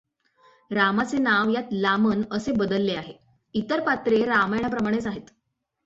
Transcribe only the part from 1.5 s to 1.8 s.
यात